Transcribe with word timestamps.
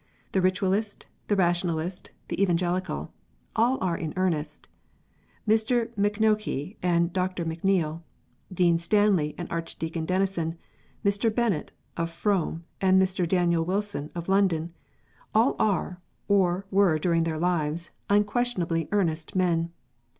The 0.31 0.39
Eitualist, 0.39 1.05
the 1.27 1.35
Rationalist, 1.35 2.09
the 2.27 2.41
Evangelical, 2.41 3.13
all 3.55 3.77
are 3.81 3.95
in 3.95 4.15
earnest. 4.17 4.67
Mr. 5.47 5.95
Mackonochie 5.95 6.75
and 6.81 7.13
Dr. 7.13 7.43
M 7.43 7.55
Neile, 7.61 8.01
Dean 8.51 8.79
Stanley 8.79 9.35
and 9.37 9.47
Archdeacon 9.51 10.07
Denison, 10.07 10.57
Mr. 11.05 11.29
Bennett, 11.29 11.71
of 11.97 12.09
Frome, 12.09 12.63
and 12.81 12.99
Mr. 12.99 13.29
Daniel 13.29 13.63
Wilson, 13.63 14.09
in 14.15 14.23
London, 14.25 14.73
all 15.35 15.55
are, 15.59 16.01
or 16.27 16.65
were 16.71 16.97
during 16.97 17.21
their 17.23 17.37
lives, 17.37 17.91
unquestionably 18.09 18.87
earnest 18.91 19.35
men. 19.35 19.69